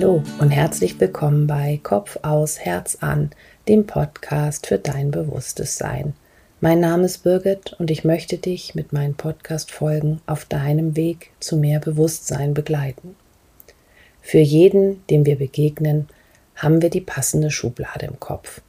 Hallo 0.00 0.22
und 0.38 0.48
herzlich 0.48 0.98
willkommen 0.98 1.46
bei 1.46 1.78
Kopf 1.82 2.18
aus, 2.22 2.58
Herz 2.58 2.96
an, 3.02 3.32
dem 3.68 3.86
Podcast 3.86 4.66
für 4.66 4.78
dein 4.78 5.10
bewusstes 5.10 5.76
Sein. 5.76 6.14
Mein 6.62 6.80
Name 6.80 7.04
ist 7.04 7.18
Birgit 7.18 7.74
und 7.78 7.90
ich 7.90 8.02
möchte 8.02 8.38
dich 8.38 8.74
mit 8.74 8.94
meinen 8.94 9.14
Podcast-Folgen 9.14 10.22
auf 10.24 10.46
deinem 10.46 10.96
Weg 10.96 11.32
zu 11.38 11.58
mehr 11.58 11.80
Bewusstsein 11.80 12.54
begleiten. 12.54 13.14
Für 14.22 14.38
jeden, 14.38 15.06
dem 15.08 15.26
wir 15.26 15.36
begegnen, 15.36 16.08
haben 16.56 16.80
wir 16.80 16.88
die 16.88 17.02
passende 17.02 17.50
Schublade 17.50 18.06
im 18.06 18.18
Kopf. 18.18 18.62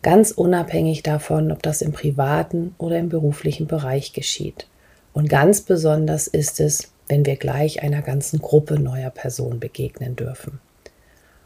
Ganz 0.00 0.30
unabhängig 0.30 1.02
davon, 1.02 1.52
ob 1.52 1.62
das 1.62 1.82
im 1.82 1.92
privaten 1.92 2.74
oder 2.78 2.98
im 2.98 3.10
beruflichen 3.10 3.66
Bereich 3.66 4.14
geschieht. 4.14 4.66
Und 5.12 5.28
ganz 5.28 5.60
besonders 5.60 6.28
ist 6.28 6.60
es, 6.60 6.92
wenn 7.08 7.26
wir 7.26 7.36
gleich 7.36 7.82
einer 7.82 8.00
ganzen 8.00 8.38
Gruppe 8.38 8.80
neuer 8.80 9.10
Personen 9.10 9.60
begegnen 9.60 10.16
dürfen. 10.16 10.60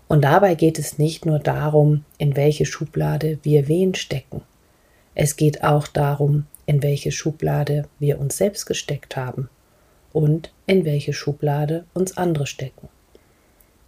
Und 0.09 0.23
dabei 0.25 0.55
geht 0.55 0.79
es 0.79 0.99
nicht 0.99 1.25
nur 1.25 1.39
darum, 1.39 2.05
in 2.19 2.37
welche 2.37 2.67
Schublade 2.67 3.39
wir 3.43 3.69
wen 3.69 3.95
stecken. 3.95 4.43
Es 5.15 5.37
geht 5.37 5.65
auch 5.65 5.87
darum, 5.87 6.47
in 6.67 6.83
welche 6.83 7.13
Schublade 7.13 7.87
wir 7.99 8.21
uns 8.21 8.37
selbst 8.37 8.67
gesteckt 8.67 9.17
haben 9.17 9.49
und 10.13 10.53
in 10.67 10.85
welche 10.85 11.13
Schublade 11.13 11.85
uns 11.95 12.17
andere 12.17 12.47
stecken. 12.47 12.89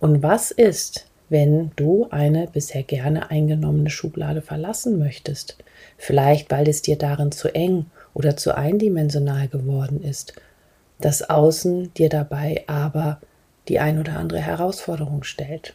Und 0.01 0.23
was 0.23 0.51
ist, 0.51 1.07
wenn 1.29 1.71
du 1.77 2.09
eine 2.11 2.47
bisher 2.47 2.83
gerne 2.83 3.31
eingenommene 3.31 3.91
Schublade 3.91 4.43
verlassen 4.43 4.99
möchtest? 4.99 5.57
Vielleicht, 5.97 6.51
weil 6.51 6.69
es 6.69 6.83
dir 6.83 6.97
darin 6.97 7.33
zu 7.33 7.55
eng 7.55 7.87
oder 8.13 8.37
zu 8.37 8.57
eindimensional 8.57 9.49
geworden 9.49 10.03
ist, 10.03 10.35
das 11.01 11.29
Außen 11.29 11.93
dir 11.95 12.09
dabei 12.09 12.65
aber 12.67 13.21
die 13.69 13.79
ein 13.79 13.99
oder 13.99 14.17
andere 14.17 14.41
Herausforderung 14.41 15.25
stellt. 15.25 15.75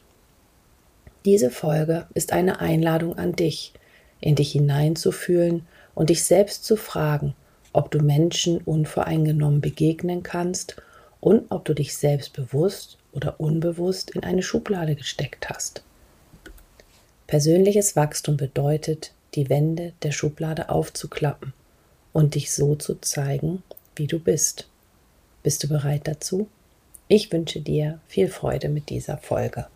Diese 1.26 1.52
Folge 1.52 2.08
ist 2.14 2.32
eine 2.32 2.62
Einladung 2.62 3.18
an 3.18 3.36
dich, 3.36 3.74
in 4.22 4.36
dich 4.36 4.54
hineinzufühlen 4.54 5.68
und 5.94 6.10
dich 6.10 6.24
selbst 6.24 6.64
zu 6.64 6.78
fragen, 6.78 7.36
ob 7.74 7.92
du 7.92 8.00
Menschen 8.00 8.60
unvoreingenommen 8.60 9.60
begegnen 9.60 10.24
kannst 10.24 10.78
und 11.20 11.52
ob 11.52 11.66
du 11.66 11.74
dich 11.74 11.98
selbst 11.98 12.34
bewusst 12.34 12.98
oder 13.12 13.40
unbewusst 13.40 14.12
in 14.12 14.24
eine 14.24 14.44
Schublade 14.44 14.96
gesteckt 14.96 15.50
hast. 15.50 15.84
Persönliches 17.28 17.96
Wachstum 17.96 18.38
bedeutet, 18.38 19.12
die 19.36 19.50
Wände 19.50 19.94
der 20.04 20.12
Schublade 20.12 20.70
aufzuklappen 20.70 21.54
und 22.14 22.36
dich 22.36 22.52
so 22.52 22.76
zu 22.76 22.96
zeigen, 23.02 23.62
wie 23.96 24.08
du 24.08 24.20
bist. 24.20 24.68
Bist 25.44 25.64
du 25.64 25.68
bereit 25.68 26.08
dazu? 26.08 26.48
Ich 27.08 27.32
wünsche 27.32 27.62
dir 27.62 28.00
viel 28.08 28.30
Freude 28.30 28.70
mit 28.70 28.90
dieser 28.90 29.18
Folge. 29.18 29.68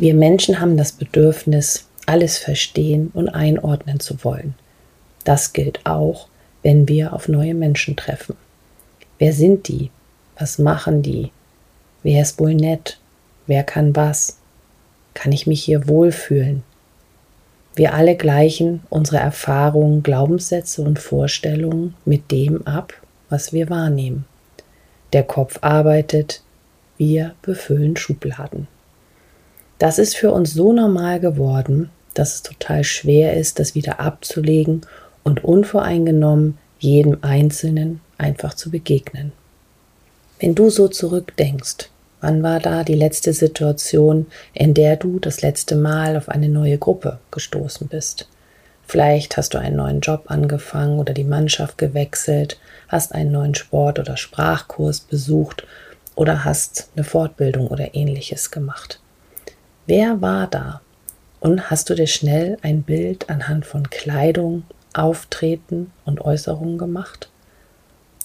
Wir 0.00 0.14
Menschen 0.14 0.60
haben 0.60 0.78
das 0.78 0.92
Bedürfnis, 0.92 1.86
alles 2.06 2.38
verstehen 2.38 3.10
und 3.12 3.28
einordnen 3.28 4.00
zu 4.00 4.24
wollen. 4.24 4.54
Das 5.24 5.52
gilt 5.52 5.84
auch, 5.84 6.28
wenn 6.62 6.88
wir 6.88 7.12
auf 7.12 7.28
neue 7.28 7.52
Menschen 7.52 7.96
treffen. 7.96 8.34
Wer 9.18 9.34
sind 9.34 9.68
die? 9.68 9.90
Was 10.38 10.58
machen 10.58 11.02
die? 11.02 11.32
Wer 12.02 12.22
ist 12.22 12.40
wohl 12.40 12.54
nett? 12.54 12.98
Wer 13.46 13.62
kann 13.62 13.94
was? 13.94 14.38
Kann 15.12 15.32
ich 15.32 15.46
mich 15.46 15.62
hier 15.62 15.86
wohlfühlen? 15.86 16.62
Wir 17.74 17.92
alle 17.92 18.16
gleichen 18.16 18.80
unsere 18.88 19.18
Erfahrungen, 19.18 20.02
Glaubenssätze 20.02 20.80
und 20.80 20.98
Vorstellungen 20.98 21.94
mit 22.06 22.30
dem 22.30 22.66
ab, 22.66 22.94
was 23.28 23.52
wir 23.52 23.68
wahrnehmen. 23.68 24.24
Der 25.12 25.24
Kopf 25.24 25.58
arbeitet, 25.60 26.40
wir 26.96 27.34
befüllen 27.42 27.98
Schubladen. 27.98 28.66
Das 29.80 29.98
ist 29.98 30.14
für 30.14 30.30
uns 30.30 30.52
so 30.52 30.74
normal 30.74 31.20
geworden, 31.20 31.88
dass 32.12 32.34
es 32.34 32.42
total 32.42 32.84
schwer 32.84 33.34
ist, 33.38 33.58
das 33.58 33.74
wieder 33.74 33.98
abzulegen 33.98 34.82
und 35.24 35.42
unvoreingenommen 35.42 36.58
jedem 36.78 37.16
Einzelnen 37.22 38.02
einfach 38.18 38.52
zu 38.52 38.70
begegnen. 38.70 39.32
Wenn 40.38 40.54
du 40.54 40.68
so 40.68 40.86
zurückdenkst, 40.86 41.88
wann 42.20 42.42
war 42.42 42.60
da 42.60 42.84
die 42.84 42.94
letzte 42.94 43.32
Situation, 43.32 44.26
in 44.52 44.74
der 44.74 44.96
du 44.96 45.18
das 45.18 45.40
letzte 45.40 45.76
Mal 45.76 46.18
auf 46.18 46.28
eine 46.28 46.50
neue 46.50 46.76
Gruppe 46.76 47.18
gestoßen 47.30 47.88
bist? 47.88 48.28
Vielleicht 48.86 49.38
hast 49.38 49.54
du 49.54 49.58
einen 49.58 49.76
neuen 49.76 50.00
Job 50.00 50.24
angefangen 50.26 50.98
oder 50.98 51.14
die 51.14 51.24
Mannschaft 51.24 51.78
gewechselt, 51.78 52.60
hast 52.88 53.14
einen 53.14 53.32
neuen 53.32 53.54
Sport- 53.54 53.98
oder 53.98 54.18
Sprachkurs 54.18 55.00
besucht 55.00 55.66
oder 56.16 56.44
hast 56.44 56.90
eine 56.94 57.04
Fortbildung 57.04 57.68
oder 57.68 57.94
ähnliches 57.94 58.50
gemacht. 58.50 58.99
Wer 59.86 60.20
war 60.20 60.46
da? 60.46 60.80
Und 61.40 61.70
hast 61.70 61.88
du 61.90 61.94
dir 61.94 62.06
schnell 62.06 62.58
ein 62.62 62.82
Bild 62.82 63.30
anhand 63.30 63.64
von 63.64 63.88
Kleidung, 63.90 64.64
Auftreten 64.92 65.90
und 66.04 66.20
Äußerungen 66.20 66.78
gemacht? 66.78 67.30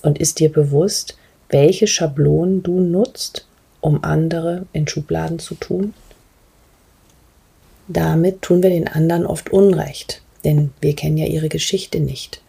Und 0.01 0.19
ist 0.19 0.39
dir 0.39 0.51
bewusst, 0.51 1.17
welche 1.49 1.87
Schablonen 1.87 2.61
du 2.61 2.79
nutzt, 2.79 3.47
um 3.81 4.03
andere 4.03 4.65
in 4.73 4.87
Schubladen 4.87 5.39
zu 5.39 5.55
tun? 5.55 5.93
Damit 7.87 8.41
tun 8.41 8.63
wir 8.63 8.69
den 8.69 8.87
anderen 8.87 9.25
oft 9.25 9.51
Unrecht, 9.51 10.21
denn 10.43 10.71
wir 10.81 10.95
kennen 10.95 11.17
ja 11.17 11.27
ihre 11.27 11.49
Geschichte 11.49 11.99
nicht. 11.99 12.41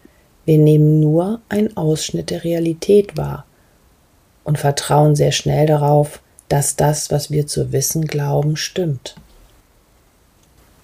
Wir 0.45 0.57
nehmen 0.57 0.99
nur 0.99 1.41
einen 1.49 1.75
Ausschnitt 1.77 2.29
der 2.29 2.43
Realität 2.43 3.17
wahr 3.17 3.45
und 4.43 4.57
vertrauen 4.57 5.15
sehr 5.15 5.31
schnell 5.31 5.65
darauf, 5.65 6.21
dass 6.49 6.75
das, 6.75 7.11
was 7.11 7.31
wir 7.31 7.47
zu 7.47 7.71
wissen 7.71 8.05
glauben, 8.05 8.55
stimmt. 8.55 9.15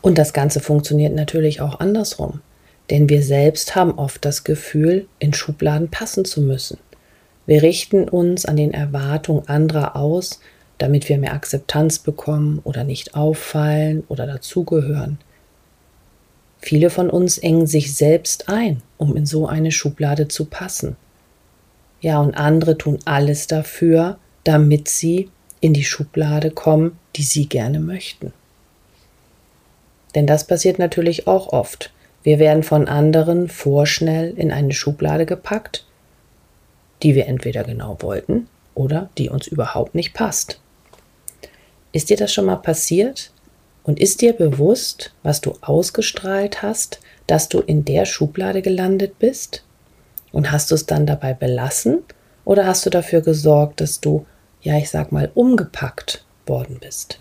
Und 0.02 0.18
das 0.18 0.34
Ganze 0.34 0.60
funktioniert 0.60 1.14
natürlich 1.14 1.62
auch 1.62 1.80
andersrum, 1.80 2.42
denn 2.90 3.08
wir 3.08 3.24
selbst 3.24 3.76
haben 3.76 3.98
oft 3.98 4.26
das 4.26 4.44
Gefühl, 4.44 5.08
in 5.20 5.34
Schubladen 5.34 5.90
passen 5.90 6.26
zu 6.26 6.42
müssen. 6.42 6.78
Wir 7.46 7.64
richten 7.64 8.10
uns 8.10 8.46
an 8.46 8.58
den 8.58 8.74
Erwartungen 8.74 9.48
anderer 9.48 9.96
aus, 9.96 10.40
damit 10.78 11.08
wir 11.08 11.18
mehr 11.18 11.34
Akzeptanz 11.34 12.00
bekommen 12.00 12.60
oder 12.64 12.84
nicht 12.84 13.16
auffallen 13.16 14.04
oder 14.10 14.28
dazugehören. 14.28 15.18
Viele 16.60 16.90
von 16.90 17.10
uns 17.10 17.38
engen 17.38 17.68
sich 17.68 17.94
selbst 17.96 18.50
ein, 18.50 18.82
um 18.98 19.16
in 19.16 19.26
so 19.26 19.48
eine 19.48 19.72
Schublade 19.72 20.28
zu 20.28 20.46
passen. 20.46 20.96
Ja, 22.02 22.20
und 22.20 22.36
andere 22.36 22.78
tun 22.78 23.00
alles 23.06 23.48
dafür, 23.48 24.18
damit 24.44 24.90
sie 24.90 25.30
in 25.64 25.74
die 25.74 25.86
Schublade 25.86 26.52
kommen, 26.52 27.00
die 27.16 27.24
sie 27.24 27.48
gerne 27.48 27.80
möchten. 27.80 28.34
Denn 30.14 30.28
das 30.28 30.46
passiert 30.46 30.78
natürlich 30.78 31.26
auch 31.26 31.54
oft. 31.54 31.94
Wir 32.22 32.38
werden 32.38 32.64
von 32.64 32.90
anderen 32.90 33.48
vorschnell 33.48 34.34
in 34.36 34.52
eine 34.52 34.74
Schublade 34.74 35.26
gepackt, 35.26 35.86
die 37.02 37.16
wir 37.16 37.28
entweder 37.28 37.64
genau 37.64 37.98
wollten 38.02 38.50
oder 38.76 39.10
die 39.18 39.30
uns 39.30 39.48
überhaupt 39.48 39.96
nicht 39.96 40.14
passt. 40.14 40.60
Ist 41.94 42.10
dir 42.10 42.18
das 42.18 42.34
schon 42.34 42.46
mal 42.46 42.58
passiert? 42.58 43.32
Und 43.84 44.02
ist 44.02 44.20
dir 44.20 44.34
bewusst, 44.34 45.14
was 45.24 45.40
du 45.40 45.56
ausgestrahlt 45.62 46.62
hast, 46.62 47.00
dass 47.28 47.48
du 47.48 47.60
in 47.62 47.86
der 47.86 48.06
Schublade 48.06 48.62
gelandet 48.62 49.18
bist? 49.18 49.64
Und 50.34 50.52
hast 50.52 50.72
du 50.72 50.76
es 50.76 50.86
dann 50.88 51.06
dabei 51.06 51.34
belassen 51.34 52.04
oder 52.44 52.66
hast 52.66 52.86
du 52.86 52.90
dafür 52.90 53.22
gesorgt, 53.22 53.80
dass 53.80 54.02
du 54.02 54.26
ja, 54.64 54.78
ich 54.78 54.90
sag 54.90 55.12
mal, 55.12 55.30
umgepackt 55.36 56.26
worden 56.48 56.78
bist. 56.80 57.20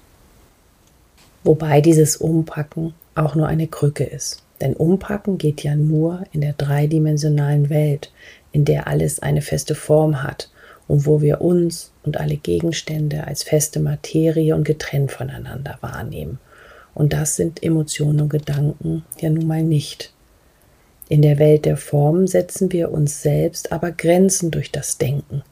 Wobei 1.44 1.80
dieses 1.80 2.16
Umpacken 2.16 2.94
auch 3.14 3.34
nur 3.34 3.48
eine 3.48 3.66
Krücke 3.66 4.04
ist. 4.04 4.42
Denn 4.60 4.74
Umpacken 4.74 5.38
geht 5.38 5.64
ja 5.64 5.74
nur 5.74 6.24
in 6.32 6.40
der 6.40 6.52
dreidimensionalen 6.52 7.68
Welt, 7.68 8.12
in 8.52 8.64
der 8.64 8.86
alles 8.86 9.20
eine 9.20 9.42
feste 9.42 9.74
Form 9.74 10.22
hat 10.22 10.50
und 10.86 11.04
wo 11.04 11.20
wir 11.20 11.40
uns 11.40 11.90
und 12.04 12.18
alle 12.18 12.36
Gegenstände 12.36 13.26
als 13.26 13.42
feste 13.42 13.80
Materie 13.80 14.54
und 14.54 14.64
getrennt 14.64 15.10
voneinander 15.10 15.78
wahrnehmen. 15.80 16.38
Und 16.94 17.12
das 17.12 17.34
sind 17.34 17.62
Emotionen 17.62 18.20
und 18.20 18.28
Gedanken 18.28 19.04
ja 19.18 19.30
nun 19.30 19.46
mal 19.46 19.62
nicht. 19.64 20.12
In 21.08 21.22
der 21.22 21.38
Welt 21.38 21.64
der 21.64 21.76
Form 21.76 22.26
setzen 22.26 22.70
wir 22.70 22.92
uns 22.92 23.22
selbst 23.22 23.72
aber 23.72 23.90
Grenzen 23.90 24.50
durch 24.52 24.70
das 24.70 24.98
Denken. 24.98 25.42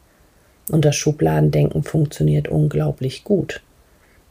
Und 0.71 0.85
das 0.85 0.95
Schubladendenken 0.95 1.83
funktioniert 1.83 2.47
unglaublich 2.49 3.25
gut. 3.25 3.61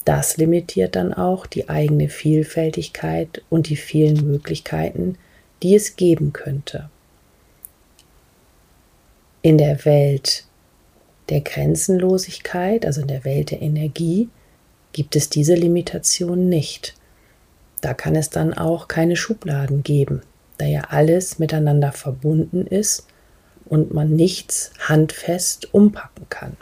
Das 0.05 0.37
limitiert 0.37 0.95
dann 0.95 1.13
auch 1.13 1.45
die 1.45 1.67
eigene 1.67 2.07
Vielfältigkeit 2.07 3.43
und 3.49 3.67
die 3.67 3.75
vielen 3.75 4.25
Möglichkeiten, 4.25 5.17
die 5.61 5.75
es 5.75 5.97
geben 5.97 6.31
könnte. 6.31 6.89
In 9.41 9.57
der 9.57 9.83
Welt 9.85 10.45
der 11.27 11.41
Grenzenlosigkeit, 11.41 12.85
also 12.85 13.01
in 13.01 13.07
der 13.07 13.25
Welt 13.25 13.51
der 13.51 13.61
Energie, 13.61 14.29
gibt 14.93 15.15
es 15.15 15.29
diese 15.29 15.55
Limitation 15.55 16.49
nicht. 16.49 16.95
da 17.81 17.93
kann 17.93 18.15
es 18.15 18.29
dann 18.29 18.53
auch 18.53 18.89
keine 18.89 19.15
Schubladen 19.15 19.83
geben, 19.83 20.21
da 20.57 20.65
ja 20.65 20.81
alles 20.89 21.39
miteinander 21.39 21.93
verbunden 21.93 22.65
ist 22.67 23.05
und 23.69 23.93
man 23.93 24.15
nichts 24.15 24.71
handfest 24.79 25.73
umpacken 25.73 26.25
kann. 26.29 26.57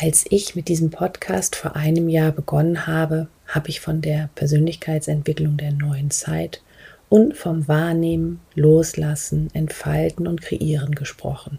Als 0.00 0.24
ich 0.30 0.54
mit 0.54 0.68
diesem 0.68 0.90
Podcast 0.90 1.56
vor 1.56 1.76
einem 1.76 2.08
Jahr 2.08 2.32
begonnen 2.32 2.86
habe, 2.86 3.28
habe 3.46 3.68
ich 3.68 3.80
von 3.80 4.00
der 4.00 4.30
Persönlichkeitsentwicklung 4.34 5.58
der 5.58 5.72
neuen 5.72 6.10
Zeit 6.10 6.62
und 7.10 7.36
vom 7.36 7.68
Wahrnehmen, 7.68 8.40
Loslassen, 8.54 9.50
Entfalten 9.52 10.26
und 10.26 10.40
Kreieren 10.40 10.94
gesprochen. 10.94 11.58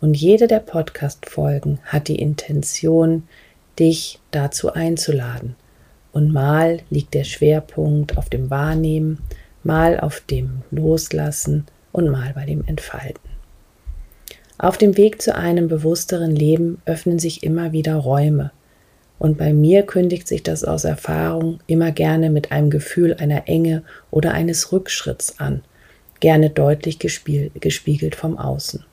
Und 0.00 0.16
jede 0.16 0.46
der 0.46 0.60
Podcast-Folgen 0.60 1.80
hat 1.84 2.08
die 2.08 2.20
Intention, 2.20 3.24
dich 3.78 4.18
dazu 4.30 4.72
einzuladen. 4.72 5.56
Und 6.12 6.32
mal 6.32 6.80
liegt 6.90 7.14
der 7.14 7.24
Schwerpunkt 7.24 8.16
auf 8.16 8.28
dem 8.28 8.50
Wahrnehmen, 8.50 9.18
mal 9.62 10.00
auf 10.00 10.20
dem 10.20 10.62
Loslassen 10.70 11.66
und 11.98 12.10
mal 12.10 12.32
bei 12.34 12.46
dem 12.46 12.64
Entfalten. 12.64 13.28
Auf 14.56 14.76
dem 14.78 14.96
Weg 14.96 15.22
zu 15.22 15.34
einem 15.34 15.68
bewussteren 15.68 16.34
Leben 16.34 16.80
öffnen 16.84 17.18
sich 17.18 17.42
immer 17.42 17.72
wieder 17.72 17.94
Räume. 17.94 18.50
Und 19.18 19.36
bei 19.36 19.52
mir 19.52 19.82
kündigt 19.82 20.26
sich 20.26 20.42
das 20.42 20.64
aus 20.64 20.84
Erfahrung 20.84 21.60
immer 21.66 21.92
gerne 21.92 22.30
mit 22.30 22.50
einem 22.50 22.70
Gefühl 22.70 23.14
einer 23.14 23.48
Enge 23.48 23.82
oder 24.10 24.32
eines 24.32 24.72
Rückschritts 24.72 25.38
an, 25.38 25.62
gerne 26.20 26.50
deutlich 26.50 26.98
gespiegelt 26.98 28.14
vom 28.14 28.38
Außen. 28.38 28.84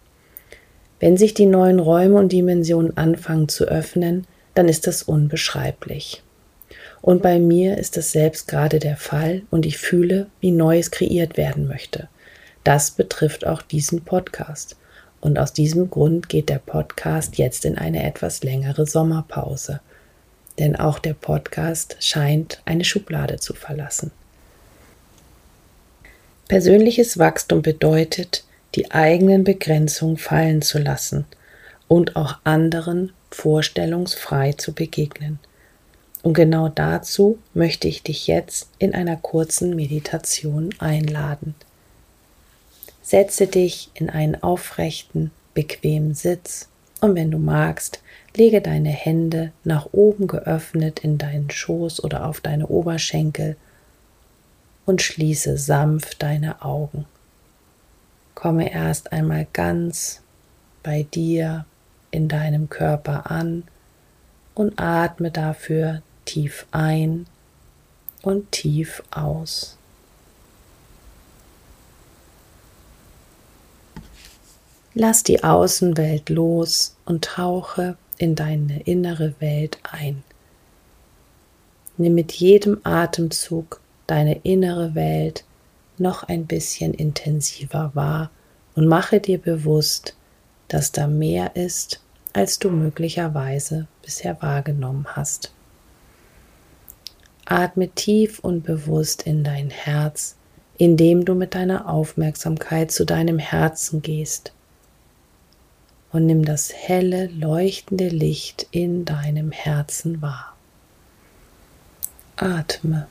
Wenn 0.99 1.17
sich 1.17 1.33
die 1.33 1.45
neuen 1.45 1.79
Räume 1.79 2.15
und 2.15 2.31
Dimensionen 2.31 2.97
anfangen 2.97 3.49
zu 3.49 3.65
öffnen, 3.65 4.25
dann 4.53 4.67
ist 4.67 4.87
das 4.87 5.03
unbeschreiblich. 5.03 6.23
Und 7.01 7.21
bei 7.21 7.39
mir 7.39 7.77
ist 7.77 7.97
das 7.97 8.11
selbst 8.11 8.47
gerade 8.47 8.79
der 8.79 8.97
Fall 8.97 9.43
und 9.51 9.65
ich 9.65 9.77
fühle, 9.77 10.27
wie 10.39 10.51
Neues 10.51 10.89
kreiert 10.89 11.37
werden 11.37 11.67
möchte. 11.67 12.07
Das 12.65 12.89
betrifft 12.89 13.45
auch 13.45 13.61
diesen 13.61 14.03
Podcast. 14.03 14.75
Und 15.21 15.37
aus 15.37 15.53
diesem 15.53 15.89
Grund 15.91 16.29
geht 16.29 16.49
der 16.49 16.57
Podcast 16.57 17.37
jetzt 17.37 17.63
in 17.63 17.77
eine 17.77 18.03
etwas 18.03 18.43
längere 18.43 18.87
Sommerpause. 18.87 19.81
Denn 20.57 20.75
auch 20.75 20.97
der 20.97 21.13
Podcast 21.13 21.95
scheint 21.99 22.63
eine 22.65 22.83
Schublade 22.83 23.37
zu 23.37 23.53
verlassen. 23.53 24.11
Persönliches 26.47 27.19
Wachstum 27.19 27.61
bedeutet, 27.61 28.43
die 28.73 28.89
eigenen 28.89 29.43
Begrenzungen 29.43 30.17
fallen 30.17 30.63
zu 30.63 30.79
lassen 30.79 31.25
und 31.87 32.15
auch 32.15 32.39
anderen 32.45 33.13
vorstellungsfrei 33.29 34.53
zu 34.53 34.73
begegnen. 34.73 35.37
Und 36.23 36.33
genau 36.33 36.69
dazu 36.69 37.37
möchte 37.53 37.87
ich 37.87 38.01
dich 38.01 38.25
jetzt 38.25 38.69
in 38.79 38.95
einer 38.95 39.17
kurzen 39.17 39.75
Meditation 39.75 40.73
einladen. 40.79 41.53
Setze 43.05 43.45
dich 43.45 43.91
in 43.93 44.09
einen 44.09 44.41
aufrechten, 44.41 45.29
bequemen 45.53 46.15
Sitz 46.15 46.69
und 47.01 47.13
wenn 47.13 47.29
du 47.29 47.37
magst, 47.37 48.01
lege 48.35 48.61
deine 48.61 48.89
Hände 48.89 49.51
nach 49.63 49.89
oben 49.91 50.25
geöffnet 50.25 51.01
in 51.01 51.19
deinen 51.19 51.51
Schoß 51.51 52.03
oder 52.03 52.25
auf 52.25 52.41
deine 52.41 52.65
Oberschenkel 52.65 53.57
und 54.87 55.03
schließe 55.03 55.55
sanft 55.59 56.23
deine 56.23 56.63
Augen. 56.63 57.05
Komme 58.33 58.73
erst 58.73 59.11
einmal 59.11 59.45
ganz 59.53 60.21
bei 60.81 61.03
dir 61.03 61.67
in 62.09 62.27
deinem 62.27 62.69
Körper 62.69 63.29
an 63.29 63.65
und 64.55 64.79
atme 64.79 65.29
dafür 65.29 66.01
tief 66.25 66.65
ein 66.71 67.27
und 68.23 68.51
tief 68.51 69.03
aus. 69.11 69.77
Lass 74.97 75.23
die 75.23 75.43
Außenwelt 75.43 76.29
los 76.29 76.95
und 77.03 77.25
tauche 77.25 77.97
in 78.17 78.33
deine 78.33 78.79
innere 78.83 79.35
Welt 79.41 79.77
ein. 79.83 80.23
Nimm 81.97 82.15
mit 82.15 82.31
jedem 82.31 82.79
Atemzug 82.85 83.81
deine 84.07 84.39
innere 84.43 84.95
Welt 84.95 85.43
noch 85.97 86.23
ein 86.23 86.45
bisschen 86.45 86.93
intensiver 86.93 87.91
wahr 87.93 88.31
und 88.75 88.87
mache 88.87 89.19
dir 89.19 89.37
bewusst, 89.37 90.15
dass 90.69 90.93
da 90.93 91.07
mehr 91.07 91.57
ist, 91.57 91.99
als 92.31 92.57
du 92.59 92.69
möglicherweise 92.69 93.87
bisher 94.01 94.41
wahrgenommen 94.41 95.07
hast. 95.09 95.51
Atme 97.43 97.89
tief 97.89 98.39
und 98.39 98.63
bewusst 98.63 99.23
in 99.23 99.43
dein 99.43 99.71
Herz, 99.71 100.37
indem 100.77 101.25
du 101.25 101.35
mit 101.35 101.53
deiner 101.53 101.89
Aufmerksamkeit 101.89 102.91
zu 102.91 103.03
deinem 103.03 103.39
Herzen 103.39 104.01
gehst 104.01 104.53
und 106.15 106.27
nimm 106.27 106.45
das 106.45 106.73
helle, 106.73 107.27
leuchtende 107.27 108.07
Licht 108.07 108.67
in 108.71 109.03
deinem 109.03 109.51
Herzen 109.51 110.21
wahr. 110.21 110.55
Atme. 112.37 113.07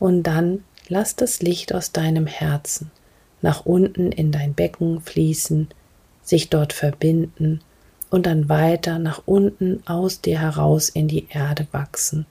Und 0.00 0.24
dann 0.24 0.64
lass 0.88 1.14
das 1.14 1.40
Licht 1.40 1.72
aus 1.72 1.92
deinem 1.92 2.26
Herzen 2.26 2.90
nach 3.42 3.64
unten 3.64 4.10
in 4.10 4.32
dein 4.32 4.54
Becken 4.54 5.00
fließen, 5.02 5.68
sich 6.24 6.50
dort 6.50 6.72
verbinden 6.72 7.60
und 8.10 8.26
dann 8.26 8.48
weiter 8.48 8.98
nach 8.98 9.22
unten 9.24 9.86
aus 9.86 10.20
dir 10.20 10.40
heraus 10.40 10.88
in 10.88 11.06
die 11.06 11.28
Erde 11.28 11.68
wachsen 11.70 12.26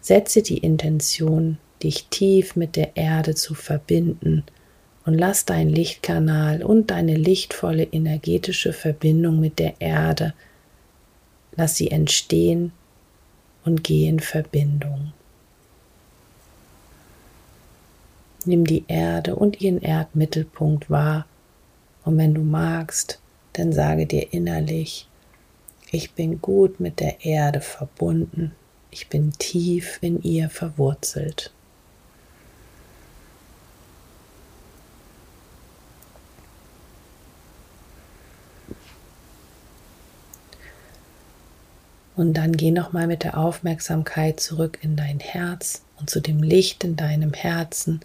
Setze 0.00 0.42
die 0.42 0.58
Intention, 0.58 1.58
dich 1.82 2.06
tief 2.08 2.56
mit 2.56 2.76
der 2.76 2.96
Erde 2.96 3.34
zu 3.34 3.54
verbinden 3.54 4.44
und 5.04 5.14
lass 5.14 5.44
dein 5.44 5.68
Lichtkanal 5.68 6.62
und 6.62 6.90
deine 6.90 7.16
lichtvolle 7.16 7.84
energetische 7.84 8.72
Verbindung 8.72 9.40
mit 9.40 9.58
der 9.58 9.80
Erde, 9.80 10.34
lass 11.56 11.76
sie 11.76 11.90
entstehen 11.90 12.72
und 13.64 13.84
geh 13.84 14.08
in 14.08 14.20
Verbindung. 14.20 15.12
Nimm 18.44 18.64
die 18.64 18.84
Erde 18.88 19.36
und 19.36 19.60
ihren 19.60 19.82
Erdmittelpunkt 19.82 20.88
wahr 20.88 21.26
und 22.04 22.16
wenn 22.16 22.34
du 22.34 22.42
magst, 22.42 23.20
dann 23.52 23.72
sage 23.72 24.06
dir 24.06 24.32
innerlich, 24.32 25.06
ich 25.90 26.12
bin 26.12 26.40
gut 26.40 26.80
mit 26.80 27.00
der 27.00 27.24
Erde 27.24 27.60
verbunden. 27.60 28.52
Ich 28.90 29.08
bin 29.08 29.32
tief 29.38 29.98
in 30.00 30.22
ihr 30.22 30.50
verwurzelt. 30.50 31.52
Und 42.16 42.34
dann 42.34 42.52
geh 42.56 42.70
nochmal 42.70 43.06
mit 43.06 43.22
der 43.22 43.38
Aufmerksamkeit 43.38 44.40
zurück 44.40 44.78
in 44.82 44.96
dein 44.96 45.20
Herz 45.20 45.82
und 45.98 46.10
zu 46.10 46.20
dem 46.20 46.42
Licht 46.42 46.84
in 46.84 46.96
deinem 46.96 47.32
Herzen 47.32 48.00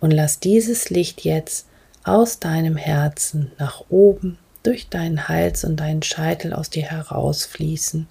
und 0.00 0.10
lass 0.10 0.40
dieses 0.40 0.90
Licht 0.90 1.24
jetzt 1.24 1.66
aus 2.02 2.40
deinem 2.40 2.76
Herzen 2.76 3.52
nach 3.58 3.84
oben 3.90 4.38
durch 4.62 4.88
deinen 4.88 5.28
Hals 5.28 5.64
und 5.64 5.76
deinen 5.76 6.02
Scheitel 6.02 6.52
aus 6.52 6.70
dir 6.70 6.84
herausfließen 6.84 8.08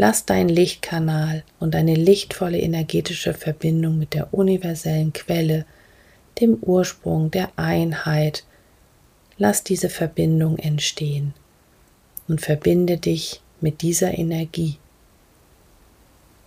Lass 0.00 0.24
dein 0.24 0.48
Lichtkanal 0.48 1.42
und 1.58 1.74
deine 1.74 1.96
lichtvolle 1.96 2.60
energetische 2.60 3.34
Verbindung 3.34 3.98
mit 3.98 4.14
der 4.14 4.32
universellen 4.32 5.12
Quelle, 5.12 5.66
dem 6.40 6.54
Ursprung 6.60 7.32
der 7.32 7.50
Einheit, 7.56 8.44
lass 9.38 9.64
diese 9.64 9.88
Verbindung 9.88 10.56
entstehen 10.56 11.34
und 12.28 12.40
verbinde 12.40 12.98
dich 12.98 13.40
mit 13.60 13.82
dieser 13.82 14.16
Energie 14.16 14.78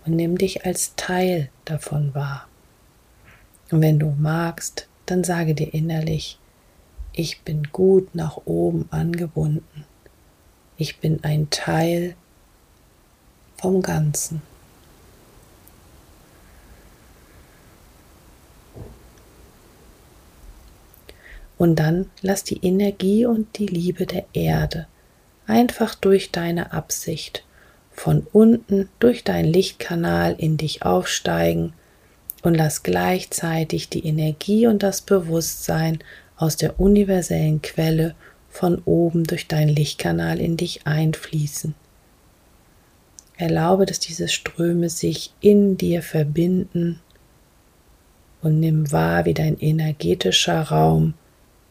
und 0.06 0.16
nimm 0.16 0.38
dich 0.38 0.64
als 0.64 0.94
Teil 0.96 1.50
davon 1.66 2.14
wahr. 2.14 2.48
Und 3.70 3.82
wenn 3.82 3.98
du 3.98 4.14
magst, 4.18 4.88
dann 5.04 5.24
sage 5.24 5.54
dir 5.54 5.74
innerlich, 5.74 6.38
ich 7.12 7.42
bin 7.42 7.64
gut 7.70 8.14
nach 8.14 8.38
oben 8.46 8.88
angebunden. 8.90 9.84
Ich 10.78 11.00
bin 11.00 11.22
ein 11.22 11.50
Teil 11.50 12.16
vom 13.62 13.80
Ganzen. 13.80 14.42
Und 21.56 21.76
dann 21.76 22.10
lass 22.22 22.42
die 22.42 22.58
Energie 22.66 23.24
und 23.24 23.56
die 23.58 23.68
Liebe 23.68 24.04
der 24.04 24.24
Erde 24.32 24.88
einfach 25.46 25.94
durch 25.94 26.32
deine 26.32 26.72
Absicht 26.72 27.44
von 27.92 28.26
unten 28.32 28.88
durch 28.98 29.22
deinen 29.22 29.52
Lichtkanal 29.52 30.34
in 30.38 30.56
dich 30.56 30.82
aufsteigen 30.82 31.72
und 32.42 32.54
lass 32.54 32.82
gleichzeitig 32.82 33.88
die 33.88 34.04
Energie 34.04 34.66
und 34.66 34.82
das 34.82 35.02
Bewusstsein 35.02 36.00
aus 36.36 36.56
der 36.56 36.80
universellen 36.80 37.62
Quelle 37.62 38.16
von 38.48 38.82
oben 38.84 39.24
durch 39.24 39.46
deinen 39.46 39.68
Lichtkanal 39.68 40.40
in 40.40 40.56
dich 40.56 40.86
einfließen. 40.86 41.76
Erlaube, 43.42 43.86
dass 43.86 43.98
diese 43.98 44.28
Ströme 44.28 44.88
sich 44.88 45.32
in 45.40 45.76
dir 45.76 46.02
verbinden 46.02 47.00
und 48.40 48.60
nimm 48.60 48.92
wahr, 48.92 49.24
wie 49.24 49.34
dein 49.34 49.58
energetischer 49.58 50.62
Raum 50.62 51.14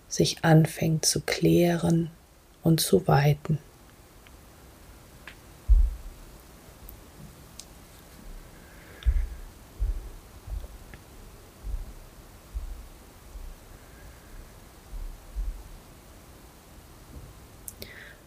sich 0.10 0.44
anfängt 0.44 1.06
zu 1.06 1.22
klären 1.22 2.10
und 2.62 2.82
zu 2.82 3.08
weiten. 3.08 3.58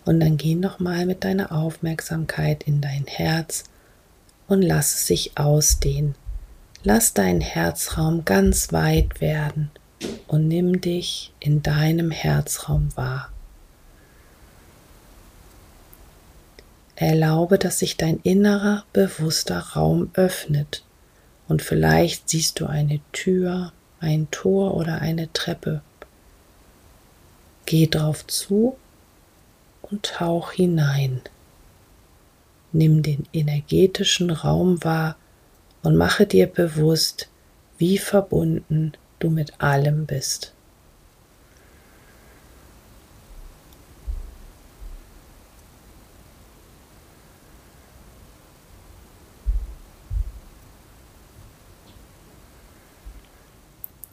Und 0.04 0.20
dann 0.20 0.36
geh 0.36 0.54
nochmal 0.54 1.06
mit 1.06 1.24
deiner 1.24 1.52
Aufmerksamkeit 1.52 2.64
in 2.64 2.80
dein 2.80 3.06
Herz 3.06 3.64
und 4.46 4.62
lass 4.62 4.94
es 4.94 5.06
sich 5.06 5.38
ausdehnen. 5.38 6.14
Lass 6.82 7.14
deinen 7.14 7.40
Herzraum 7.40 8.26
ganz 8.26 8.72
weit 8.72 9.22
werden 9.22 9.70
und 10.26 10.48
nimm 10.48 10.80
dich 10.82 11.32
in 11.40 11.62
deinem 11.62 12.10
Herzraum 12.10 12.94
wahr. 12.94 13.30
Erlaube, 16.96 17.58
dass 17.58 17.78
sich 17.78 17.96
dein 17.96 18.20
innerer, 18.22 18.84
bewusster 18.92 19.58
Raum 19.58 20.10
öffnet 20.14 20.84
und 21.48 21.62
vielleicht 21.62 22.28
siehst 22.28 22.60
du 22.60 22.66
eine 22.66 23.00
Tür, 23.12 23.72
ein 24.00 24.30
Tor 24.30 24.74
oder 24.74 25.00
eine 25.00 25.32
Treppe. 25.32 25.82
Geh 27.66 27.86
drauf 27.86 28.26
zu 28.26 28.76
und 29.90 30.04
tauch 30.04 30.52
hinein. 30.52 31.20
Nimm 32.72 33.02
den 33.02 33.26
energetischen 33.32 34.30
Raum 34.30 34.82
wahr 34.82 35.16
und 35.82 35.96
mache 35.96 36.26
dir 36.26 36.46
bewusst, 36.46 37.28
wie 37.78 37.98
verbunden 37.98 38.92
du 39.18 39.30
mit 39.30 39.60
allem 39.60 40.06
bist. 40.06 40.52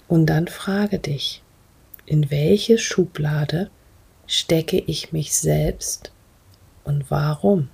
Und 0.07 0.25
dann 0.25 0.49
frage 0.49 0.99
dich, 0.99 1.41
in 2.05 2.29
welche 2.29 2.77
Schublade 2.77 3.69
stecke 4.31 4.77
ich 4.77 5.11
mich 5.11 5.35
selbst 5.35 6.09
und 6.85 7.11
warum? 7.11 7.67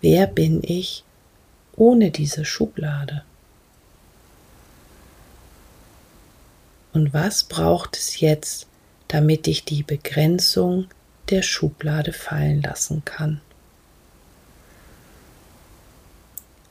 Wer 0.00 0.26
bin 0.26 0.62
ich 0.64 1.04
ohne 1.76 2.10
diese 2.10 2.46
Schublade? 2.46 3.22
Und 6.94 7.12
was 7.12 7.44
braucht 7.44 7.98
es 7.98 8.20
jetzt, 8.20 8.66
damit 9.08 9.46
ich 9.46 9.66
die 9.66 9.82
Begrenzung 9.82 10.88
der 11.28 11.42
Schublade 11.42 12.14
fallen 12.14 12.62
lassen 12.62 13.04
kann? 13.04 13.42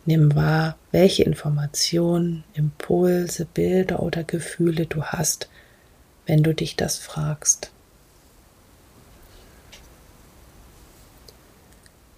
Nimm 0.06 0.36
wahr, 0.36 0.78
welche 0.92 1.24
Informationen, 1.24 2.44
Impulse, 2.54 3.46
Bilder 3.46 4.02
oder 4.02 4.24
Gefühle 4.24 4.88
du 4.88 5.04
hast, 5.04 5.48
wenn 6.26 6.42
du 6.42 6.54
dich 6.54 6.76
das 6.76 6.98
fragst. 6.98 7.72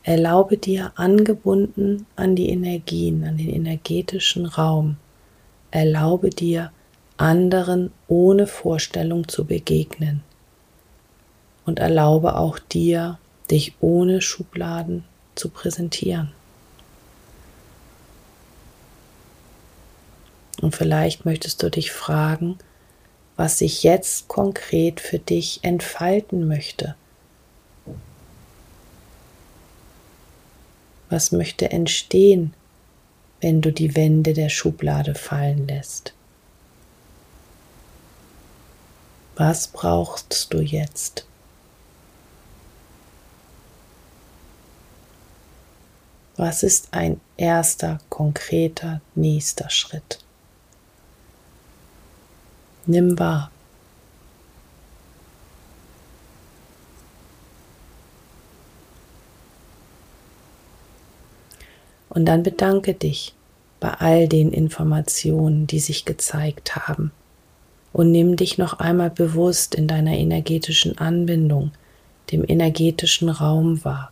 Erlaube 0.04 0.58
dir 0.58 0.92
angebunden 0.96 2.06
an 2.16 2.36
die 2.36 2.50
Energien, 2.50 3.24
an 3.24 3.38
den 3.38 3.50
energetischen 3.50 4.46
Raum. 4.46 4.98
Erlaube 5.72 6.30
dir 6.30 6.72
anderen 7.18 7.92
ohne 8.08 8.48
Vorstellung 8.48 9.28
zu 9.28 9.46
begegnen. 9.46 10.22
Und 11.66 11.80
erlaube 11.80 12.36
auch 12.36 12.60
dir, 12.60 13.18
dich 13.50 13.76
ohne 13.80 14.22
Schubladen 14.22 15.06
zu 15.36 15.50
präsentieren. 15.50 16.32
Und 20.64 20.74
vielleicht 20.74 21.26
möchtest 21.26 21.62
du 21.62 21.70
dich 21.70 21.92
fragen, 21.92 22.58
was 23.36 23.58
sich 23.58 23.84
jetzt 23.84 24.30
konkret 24.30 25.02
für 25.02 25.20
dich 25.20 25.60
entfalten 25.62 26.48
möchte. 26.48 26.96
Was 31.10 31.34
möchte 31.34 31.70
entstehen, 31.70 32.54
wenn 33.42 33.62
du 33.62 33.74
die 33.74 33.98
Wände 33.98 34.32
der 34.32 34.48
Schublade 34.48 35.16
fallen 35.16 35.68
lässt? 35.68 36.14
Was 39.36 39.68
brauchst 39.68 40.54
du 40.54 40.62
jetzt? 40.62 41.26
Was 46.38 46.64
ist 46.64 46.88
ein 46.92 47.20
erster 47.36 48.00
konkreter 48.08 49.02
nächster 49.14 49.70
Schritt? 49.70 50.24
Nimm 52.86 53.18
wahr. 53.18 53.50
Und 62.10 62.26
dann 62.26 62.44
bedanke 62.44 62.94
dich 62.94 63.34
bei 63.80 63.90
all 63.90 64.28
den 64.28 64.52
Informationen, 64.52 65.66
die 65.68 65.80
sich 65.80 66.06
gezeigt 66.06 66.76
haben. 66.76 67.12
Und 67.92 68.12
nimm 68.12 68.36
dich 68.36 68.58
noch 68.58 68.80
einmal 68.80 69.10
bewusst 69.10 69.76
in 69.76 69.88
deiner 69.88 70.14
energetischen 70.14 70.98
Anbindung, 70.98 71.72
dem 72.32 72.44
energetischen 72.48 73.30
Raum 73.30 73.84
wahr 73.84 74.12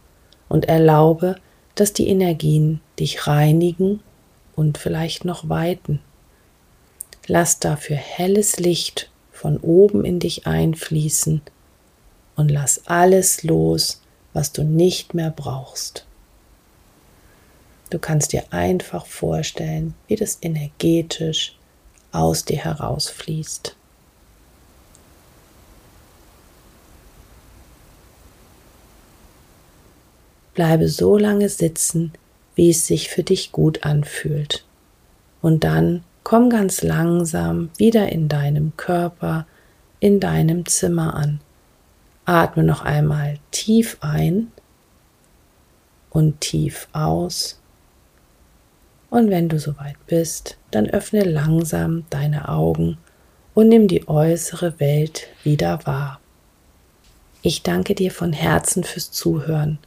und 0.50 0.66
erlaube, 0.66 1.36
dass 1.76 1.94
die 1.94 2.08
Energien 2.08 2.82
dich 3.00 3.28
reinigen 3.28 4.02
und 4.56 4.78
vielleicht 4.78 5.24
noch 5.24 5.48
weiten. 5.48 6.00
Lass 7.28 7.60
dafür 7.60 7.96
helles 7.96 8.58
Licht 8.58 9.10
von 9.32 9.58
oben 9.58 10.06
in 10.06 10.20
dich 10.20 10.48
einfließen 10.48 11.42
und 12.36 12.50
lass 12.50 12.88
alles 12.88 13.44
los, 13.44 14.02
was 14.34 14.52
du 14.52 14.64
nicht 14.64 15.14
mehr 15.14 15.32
brauchst. 15.32 16.06
Du 17.90 18.00
kannst 18.00 18.32
dir 18.32 18.46
einfach 18.52 19.06
vorstellen, 19.06 19.94
wie 20.08 20.16
das 20.16 20.38
energetisch 20.42 21.58
aus 22.12 22.46
dir 22.46 22.64
herausfließt. 22.64 23.76
Bleibe 30.54 30.88
so 30.88 31.18
lange 31.18 31.50
sitzen, 31.50 32.14
wie 32.56 32.70
es 32.70 32.88
sich 32.88 33.10
für 33.10 33.24
dich 33.24 33.52
gut 33.52 33.84
anfühlt. 33.84 34.66
Und 35.42 35.64
dann 35.64 36.04
Komm 36.24 36.50
ganz 36.50 36.82
langsam 36.82 37.70
wieder 37.78 38.10
in 38.10 38.30
deinem 38.30 38.74
Körper, 38.78 39.48
in 40.00 40.20
deinem 40.20 40.66
Zimmer 40.66 41.16
an. 41.16 41.42
Atme 42.26 42.64
noch 42.64 42.84
einmal 42.84 43.40
tief 43.52 43.98
ein 44.02 44.52
und 46.10 46.40
tief 46.42 46.88
aus. 46.94 47.60
Und 49.10 49.30
wenn 49.30 49.50
du 49.50 49.60
soweit 49.60 49.98
bist, 50.08 50.58
dann 50.70 50.90
öffne 50.90 51.24
langsam 51.24 52.06
deine 52.10 52.48
Augen 52.48 52.98
und 53.54 53.68
nimm 53.68 53.88
die 53.88 54.08
äußere 54.08 54.80
Welt 54.80 55.28
wieder 55.44 55.86
wahr. 55.86 56.20
Ich 57.42 57.64
danke 57.64 57.96
dir 57.96 58.12
von 58.12 58.34
Herzen 58.34 58.84
fürs 58.84 59.12
Zuhören 59.12 59.80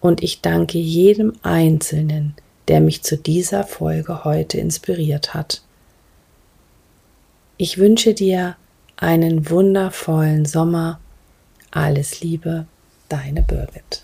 und 0.00 0.22
ich 0.22 0.42
danke 0.42 0.78
jedem 0.78 1.32
Einzelnen, 1.42 2.34
der 2.68 2.80
mich 2.80 3.02
zu 3.02 3.16
dieser 3.16 3.64
Folge 3.64 4.24
heute 4.24 4.58
inspiriert 4.58 5.34
hat. 5.34 5.62
Ich 7.62 7.76
wünsche 7.76 8.14
dir 8.14 8.56
einen 8.96 9.50
wundervollen 9.50 10.46
Sommer. 10.46 10.98
Alles 11.70 12.22
Liebe, 12.22 12.64
deine 13.10 13.42
Birgit. 13.42 14.02